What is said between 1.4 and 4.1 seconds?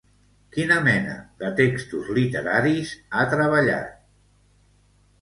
de textos literaris ha treballat?